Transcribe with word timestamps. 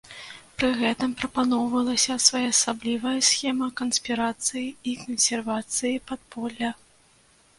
Пры 0.59 0.69
гэтым 0.81 1.11
прапаноўвалася 1.19 2.15
своеасаблівая 2.27 3.13
схема 3.29 3.67
канспірацыі 3.81 4.65
і 4.93 4.97
кансервацыі 5.05 6.03
падполля. 6.13 6.71